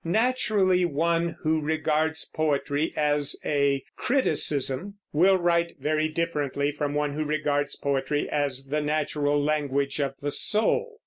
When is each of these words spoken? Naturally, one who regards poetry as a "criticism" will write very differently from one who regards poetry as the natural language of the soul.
Naturally, 0.03 0.83
one 0.83 1.35
who 1.41 1.61
regards 1.61 2.25
poetry 2.25 2.91
as 2.97 3.35
a 3.45 3.83
"criticism" 3.95 4.95
will 5.13 5.37
write 5.37 5.75
very 5.79 6.07
differently 6.07 6.71
from 6.71 6.95
one 6.95 7.13
who 7.13 7.23
regards 7.23 7.75
poetry 7.75 8.27
as 8.27 8.65
the 8.69 8.81
natural 8.81 9.39
language 9.39 9.99
of 9.99 10.15
the 10.19 10.31
soul. 10.31 10.97